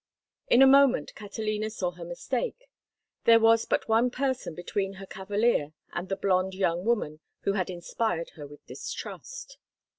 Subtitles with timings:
[0.47, 2.67] In a moment Catalina saw her mistake;
[3.25, 7.69] there was but one person between her cavalier and the blonde young woman who had
[7.69, 9.59] inspired her with distrust.